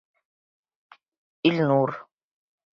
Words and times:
Илнур: 1.47 1.89